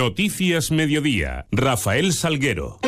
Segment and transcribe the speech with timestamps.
[0.00, 1.46] Noticias Mediodía.
[1.52, 2.78] Rafael Salguero.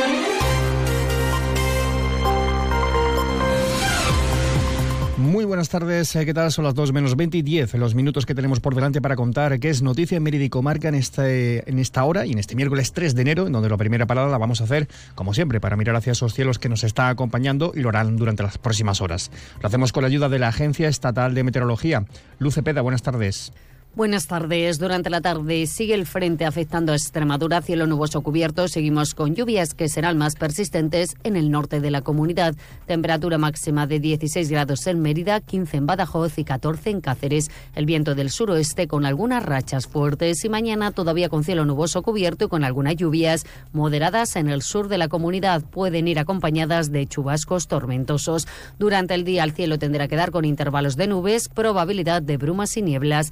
[5.17, 6.51] Muy buenas tardes, eh, ¿qué tal?
[6.51, 9.59] Son las 2 menos 20 y 10, los minutos que tenemos por delante para contar
[9.59, 12.55] qué es noticia en Mérida y Comarca en, este, en esta hora y en este
[12.55, 15.59] miércoles 3 de enero, en donde la primera parada la vamos a hacer, como siempre,
[15.59, 19.01] para mirar hacia esos cielos que nos está acompañando y lo harán durante las próximas
[19.01, 19.29] horas.
[19.61, 22.05] Lo hacemos con la ayuda de la Agencia Estatal de Meteorología.
[22.39, 23.53] Luce Peda, buenas tardes.
[23.95, 24.79] Buenas tardes.
[24.79, 28.67] Durante la tarde sigue el frente afectando a Extremadura, cielo nuboso cubierto.
[28.67, 32.55] Seguimos con lluvias que serán más persistentes en el norte de la comunidad.
[32.87, 37.51] Temperatura máxima de 16 grados en Mérida, 15 en Badajoz y 14 en Cáceres.
[37.75, 42.45] El viento del suroeste con algunas rachas fuertes y mañana todavía con cielo nuboso cubierto
[42.45, 45.61] y con algunas lluvias moderadas en el sur de la comunidad.
[45.61, 48.47] Pueden ir acompañadas de chubascos tormentosos.
[48.79, 52.75] Durante el día el cielo tendrá que dar con intervalos de nubes, probabilidad de brumas
[52.75, 53.31] y nieblas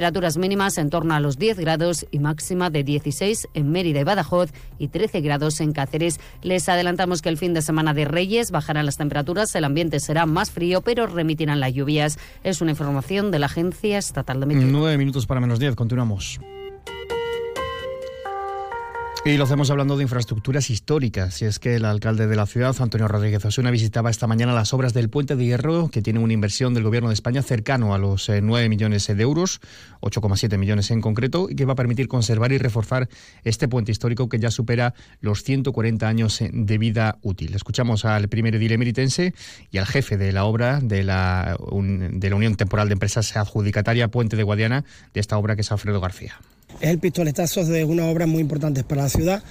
[0.00, 4.04] temperaturas mínimas en torno a los 10 grados y máxima de 16 en Mérida y
[4.04, 6.20] Badajoz y 13 grados en Cáceres.
[6.40, 10.24] Les adelantamos que el fin de semana de Reyes bajarán las temperaturas, el ambiente será
[10.24, 12.18] más frío, pero remitirán las lluvias.
[12.44, 14.80] Es una información de la Agencia Estatal de Meteorología.
[14.80, 16.40] Nueve minutos para menos 10, continuamos.
[19.22, 21.42] Y lo hacemos hablando de infraestructuras históricas.
[21.42, 24.72] Y es que el alcalde de la ciudad, Antonio Rodríguez Osuna, visitaba esta mañana las
[24.72, 27.98] obras del Puente de Hierro, que tiene una inversión del Gobierno de España cercano a
[27.98, 29.60] los 9 eh, millones de euros,
[30.00, 33.10] 8,7 millones en concreto, y que va a permitir conservar y reforzar
[33.44, 37.54] este puente histórico que ya supera los 140 años eh, de vida útil.
[37.54, 39.34] Escuchamos al primer edil emeritense
[39.70, 44.08] y al jefe de la obra de la, de la Unión Temporal de Empresas Adjudicataria
[44.08, 46.38] Puente de Guadiana de esta obra, que es Alfredo García
[46.80, 49.42] es el pistoletazo de una obra muy importante para la ciudad.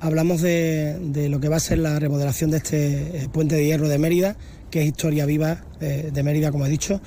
[0.00, 3.88] Hablamos de, lo que va a ser la remodelación de este eh, puente de hierro
[3.88, 4.36] de Mérida,
[4.70, 7.00] que es historia viva eh, de Mérida, como he dicho.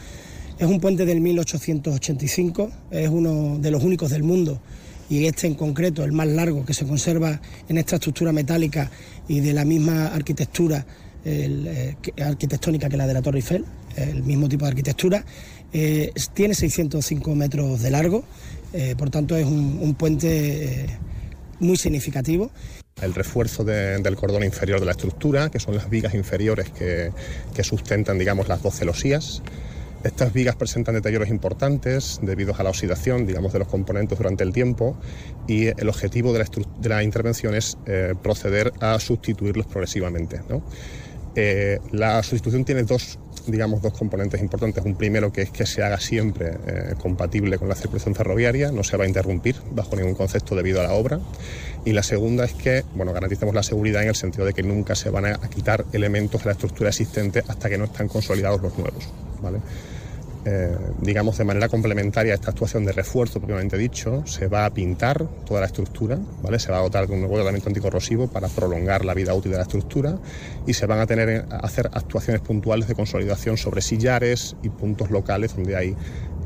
[0.60, 4.62] Es un puente del 1885, es uno de los únicos del mundo
[5.10, 8.90] y este en concreto, el más largo que se conserva en esta estructura metálica
[9.28, 10.86] y de la misma arquitectura
[11.26, 15.26] eh, arquitectónica que la de la Torre Eiffel, el mismo tipo de arquitectura.
[15.72, 18.24] tiene 605 metros de largo,
[18.74, 20.86] eh, por tanto, es un, puente eh,
[21.60, 22.50] muy significativo.
[23.02, 27.12] El refuerzo del cordón inferior de la estructura, que son las vigas inferiores que,
[27.64, 29.42] sustentan, digamos, las dos celosías.
[30.04, 34.52] Estas vigas presentan deterioros importantes debido a la oxidación, digamos, de los componentes durante el
[34.52, 34.98] tiempo
[35.48, 36.46] y el objetivo de
[36.90, 40.42] la, intervención es eh, proceder a sustituirlos progresivamente.
[41.92, 43.18] La sustitución tiene dos
[43.48, 44.84] digamos, dos componentes importantes.
[44.86, 48.84] Un primero que es que se haga siempre eh, compatible con la circulación ferroviaria, no
[48.84, 51.20] se va a interrumpir bajo ningún concepto debido a la obra.
[51.86, 54.96] Y la segunda es que, bueno, garantizamos la seguridad en el sentido de que nunca
[54.96, 58.78] se van a quitar elementos de la estructura existente hasta que no están consolidados los
[58.78, 59.10] nuevos,
[59.42, 59.60] ¿vale?
[60.46, 64.74] Eh, digamos, de manera complementaria a esta actuación de refuerzo propiamente dicho, se va a
[64.74, 66.60] pintar toda la estructura, ¿vale?
[66.60, 69.58] se va a dotar de un nuevo tratamiento anticorrosivo para prolongar la vida útil de
[69.58, 70.18] la estructura
[70.68, 75.12] y se van a tener a hacer actuaciones puntuales de consolidación sobre sillares y puntos
[75.12, 75.96] locales donde hay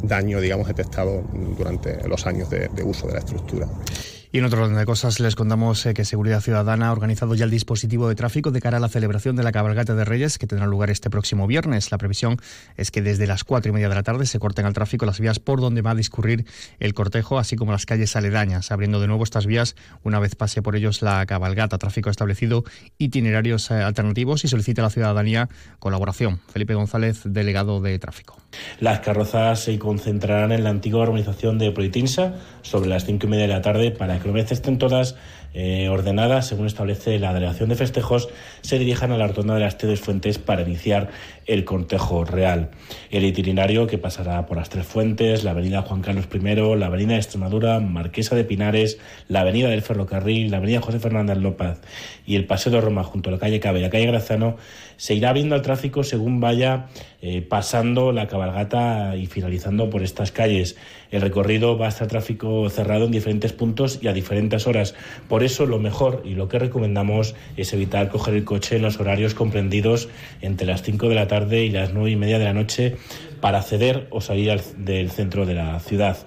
[0.04, 1.24] daño, digamos, detectado
[1.58, 3.68] durante los años de uso de la estructura.
[4.38, 7.46] Y en otro orden de cosas les contamos eh, que Seguridad Ciudadana ha organizado ya
[7.46, 10.46] el dispositivo de tráfico de cara a la celebración de la cabalgata de Reyes que
[10.46, 11.90] tendrá lugar este próximo viernes.
[11.90, 12.38] La previsión
[12.76, 15.20] es que desde las cuatro y media de la tarde se corten al tráfico las
[15.20, 16.46] vías por donde va a discurrir
[16.80, 20.62] el cortejo, así como las calles aledañas, abriendo de nuevo estas vías una vez pase
[20.62, 21.80] por ellos la cabalgata.
[21.80, 22.64] Tráfico establecido,
[23.00, 25.50] itinerarios eh, alternativos y solicita a la ciudadanía
[25.80, 26.42] colaboración.
[26.48, 28.38] Felipe González, delegado de tráfico.
[28.80, 33.48] Las carrozas se concentrarán en la antigua organización de Proitinsa sobre las cinco y media
[33.48, 35.16] de la tarde para que vez estén todas
[35.54, 38.30] eh, ordenadas, según establece la delegación de festejos,
[38.62, 41.10] se dirijan a la rotonda de las Tres Fuentes para iniciar
[41.46, 42.70] el cortejo real.
[43.10, 46.40] El itinerario que pasará por las Tres Fuentes, la avenida Juan Carlos I,
[46.78, 51.38] la avenida de Extremadura, Marquesa de Pinares, la avenida del Ferrocarril, la avenida José Fernández
[51.38, 51.80] López
[52.26, 54.58] y el Paseo de Roma junto a la calle Cabe y la calle Grazano,
[54.98, 56.88] se irá abriendo al tráfico según vaya
[57.22, 60.76] eh, pasando la cabalgata y finalizando por estas calles.
[61.10, 64.96] El recorrido va a estar tráfico cerrado en diferentes puntos y a diferentes horas.
[65.28, 69.00] Por eso lo mejor y lo que recomendamos es evitar coger el coche en los
[69.00, 70.10] horarios comprendidos
[70.42, 72.98] entre las 5 de la tarde y las 9 y media de la noche
[73.42, 76.18] para acceder o salir del centro de la ciudad.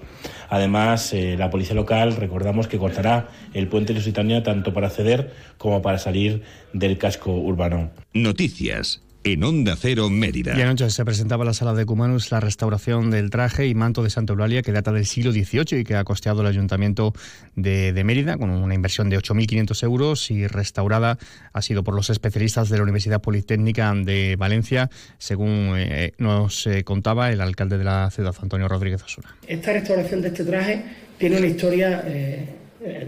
[0.49, 5.81] Además, eh, la policía local recordamos que cortará el puente Lusitania tanto para acceder como
[5.83, 7.91] para salir del casco urbano.
[8.13, 10.57] Noticias en Onda Cero Mérida.
[10.57, 14.03] Y anoche se presentaba en la sala de Cumanus la restauración del traje y manto
[14.03, 17.13] de Santa Eulalia que data del siglo XVIII y que ha costeado el Ayuntamiento
[17.55, 21.19] de, Mérida con una inversión de 8.500 euros y restaurada
[21.53, 26.83] ha sido por los especialistas de la Universidad Politécnica de Valencia, según eh, nos eh,
[26.85, 29.37] contaba el alcalde de la ciudad, Antonio Rodríguez Osuna.
[29.47, 30.83] Esta restauración de este traje
[31.19, 32.05] tiene una historia...
[32.07, 32.57] Eh,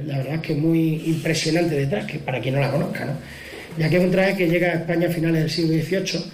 [0.04, 3.12] la verdad es que muy impresionante detrás, que para quien no la conozca, ¿no?
[3.78, 6.24] Ya que es un traje que llega a España a finales del siglo XVIII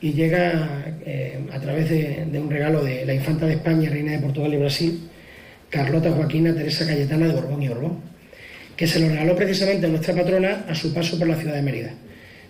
[0.00, 4.18] y llega eh, a través de, un regalo de la infanta de España, reina de
[4.18, 5.00] Portugal y Brasil,
[5.68, 8.00] Carlota Joaquina Teresa Cayetana de Borbón y Borbón,
[8.76, 11.62] que se lo regaló precisamente a nuestra patrona a su paso por la ciudad de
[11.62, 11.90] Mérida.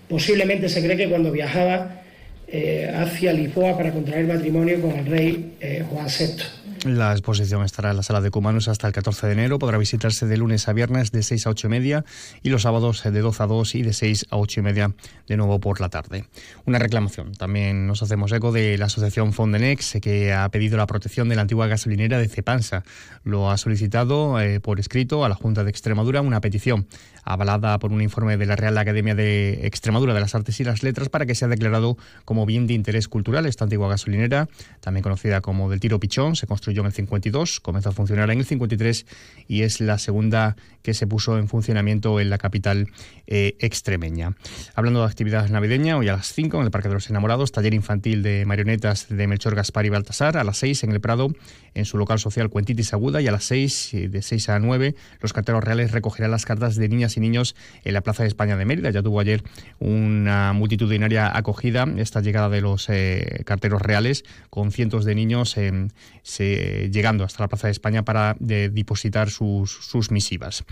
[0.08, 2.02] Posiblemente se cree que cuando viajaba
[2.46, 6.42] eh, hacia Lisboa para contraer matrimonio con el rey eh, Juan VI.
[6.86, 9.58] La exposición estará en la sala de Cumanos hasta el 14 de enero.
[9.58, 12.04] Podrá visitarse de lunes a viernes de 6 a 8 y media
[12.42, 14.94] y los sábados de 12 a 2 y de 6 a 8 y media
[15.28, 16.24] de nuevo por la tarde.
[16.64, 17.32] Una reclamación.
[17.32, 21.42] También nos hacemos eco de la asociación Fondenex que ha pedido la protección de la
[21.42, 22.82] antigua gasolinera de Cepansa.
[23.24, 26.86] Lo ha solicitado eh, por escrito a la Junta de Extremadura una petición
[27.24, 30.82] avalada por un informe de la Real Academia de Extremadura de las Artes y las
[30.82, 34.48] Letras para que sea declarado como bien de interés cultural esta antigua gasolinera,
[34.80, 36.36] también conocida como del Tiro Pichón.
[36.36, 39.06] Se construyó en el 52, comenzó a funcionar en el 53
[39.49, 42.88] y es la segunda que se puso en funcionamiento en la capital
[43.26, 44.37] eh, extremeña.
[44.75, 47.75] Hablando de actividades navideñas, hoy a las 5 en el Parque de los Enamorados, taller
[47.75, 51.28] infantil de marionetas de Melchor Gaspar y Baltasar, a las 6 en el Prado,
[51.75, 54.94] en su local social Cuentitis Aguda, y a las 6, eh, de 6 a 9,
[55.20, 58.56] los carteros reales recogerán las cartas de niñas y niños en la Plaza de España
[58.56, 58.90] de Mérida.
[58.90, 59.43] Ya tuvo ayer
[59.78, 65.88] una multitudinaria acogida esta llegada de los eh, carteros reales, con cientos de niños se,
[66.90, 70.64] llegando hasta la Plaza de España para depositar sus, sus misivas.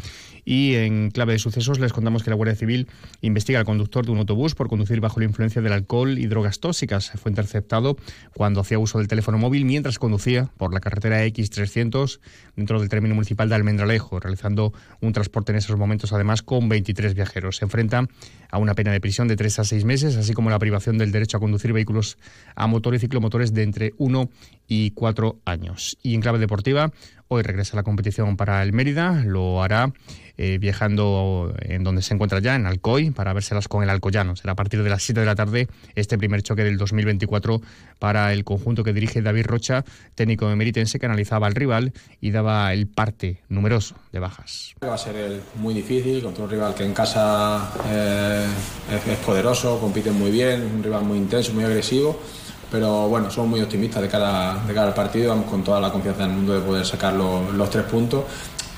[0.44, 2.88] Y en clave de sucesos les contamos que la Guardia Civil
[3.20, 6.61] investiga al conductor de un autobús por conducir bajo la influencia del alcohol y drogas
[6.61, 7.11] tóxicas.
[7.11, 7.96] Fue interceptado
[8.35, 12.20] cuando hacía uso del teléfono móvil mientras conducía por la carretera X300
[12.56, 17.14] dentro del término municipal de Almendralejo, realizando un transporte en esos momentos además con 23
[17.14, 17.56] viajeros.
[17.58, 18.06] Se enfrenta
[18.50, 21.12] a una pena de prisión de 3 a 6 meses, así como la privación del
[21.12, 22.19] derecho a conducir vehículos
[22.55, 24.31] a motor y ciclomotores de entre 1
[24.67, 25.78] y 4 años.
[26.03, 26.91] Y en clave deportiva,
[27.31, 29.93] Hoy regresa la competición para el Mérida, lo hará
[30.39, 34.35] eh, viajando en donde se encuentra ya, en Alcoy, para vérselas con el Alcoyano.
[34.35, 37.61] Será a partir de las 7 de la tarde este primer choque del 2024
[37.99, 39.85] para el conjunto que dirige David Rocha,
[40.15, 44.75] técnico de Meritense, que analizaba al rival y daba el parte numeroso de bajas.
[44.83, 48.47] Va a ser muy difícil contra un rival que en casa eh,
[49.07, 52.19] es, poderoso, compite muy bien, un rival muy intenso, muy agresivo
[52.70, 55.91] pero bueno, somos muy optimistas de cara, de cara al partido, vamos con toda la
[55.91, 58.25] confianza del mundo de poder sacar los, tres puntos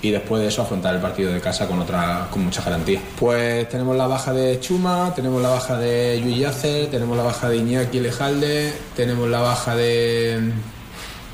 [0.03, 3.01] y después de eso afrontar el partido de casa con otra con mucha garantía.
[3.19, 7.49] Pues tenemos la baja de Chuma, tenemos la baja de Luis Yacer, tenemos la baja
[7.49, 10.53] de Iñaki Lejalde, tenemos la baja de,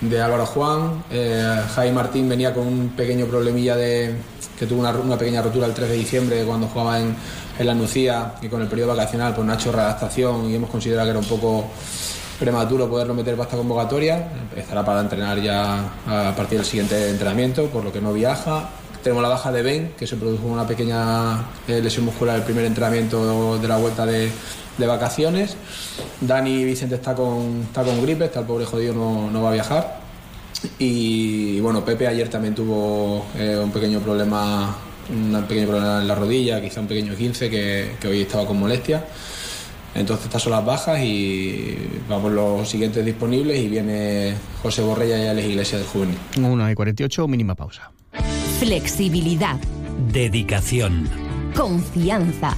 [0.00, 4.14] de Álvaro Juan, eh, Jaime Martín venía con un pequeño problemilla de
[4.58, 7.14] que tuvo una, una, pequeña rotura el 3 de diciembre cuando jugaba en,
[7.58, 10.70] en la Nucía y con el periodo vacacional pues no ha hecho readaptación y hemos
[10.70, 11.66] considerado que era un poco
[12.38, 14.28] prematuro poderlo meter para esta convocatoria.
[14.50, 18.68] Empezará para entrenar ya a partir del siguiente entrenamiento, por lo que no viaja.
[19.02, 22.64] Tenemos la baja de Ben, que se produjo una pequeña eh, lesión muscular el primer
[22.64, 24.30] entrenamiento de la vuelta de,
[24.78, 25.56] vacaciones.
[26.20, 29.52] Dani Vicente está con, está con gripe, está el pobre jodido, no, no va a
[29.52, 30.00] viajar.
[30.78, 34.76] Y bueno, Pepe ayer también tuvo eh, un pequeño problema,
[35.08, 38.58] un pequeño problema en la rodilla, quizá un pequeño 15 que, que hoy estaba con
[38.58, 39.04] molestia.
[39.96, 41.74] Entonces estas son las bajas y
[42.08, 46.18] vamos los siguientes disponibles y viene José Borrella y Alex Iglesias del Juvenil.
[46.38, 47.90] 1 y 48, mínima pausa.
[48.58, 49.56] Flexibilidad.
[50.12, 51.08] Dedicación.
[51.56, 52.54] Confianza.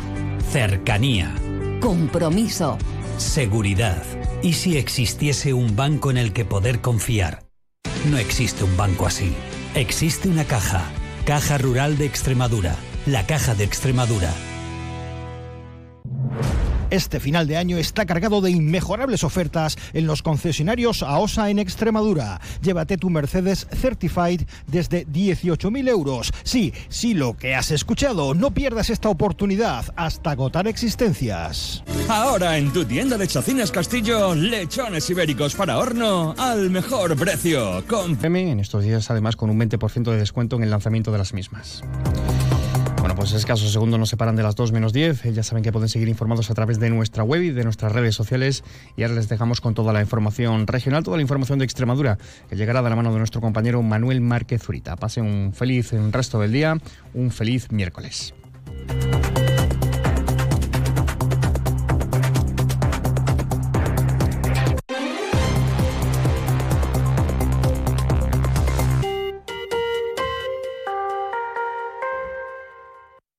[0.51, 1.33] Cercanía.
[1.81, 2.77] Compromiso.
[3.19, 4.03] Seguridad.
[4.43, 7.45] ¿Y si existiese un banco en el que poder confiar?
[8.11, 9.33] No existe un banco así.
[9.77, 10.85] Existe una caja.
[11.25, 12.75] Caja Rural de Extremadura.
[13.07, 14.33] La Caja de Extremadura
[16.91, 22.41] este final de año está cargado de inmejorables ofertas en los concesionarios AOSA en Extremadura.
[22.63, 26.33] Llévate tu Mercedes Certified desde 18.000 euros.
[26.43, 28.35] Sí, sí, lo que has escuchado.
[28.35, 31.83] No pierdas esta oportunidad hasta agotar existencias.
[32.09, 37.85] Ahora en tu tienda de Chacines Castillo, lechones ibéricos para horno al mejor precio.
[37.87, 38.19] Con...
[38.29, 41.83] En estos días, además, con un 20% de descuento en el lanzamiento de las mismas.
[43.19, 45.35] Pues escasos segundos nos separan de las 2 menos 10.
[45.35, 48.15] Ya saben que pueden seguir informados a través de nuestra web y de nuestras redes
[48.15, 48.63] sociales.
[48.97, 52.17] Y ahora les dejamos con toda la información regional, toda la información de Extremadura,
[52.49, 54.95] que llegará de la mano de nuestro compañero Manuel Márquez Zurita.
[54.95, 56.79] Pasen un feliz resto del día,
[57.13, 58.35] un feliz miércoles.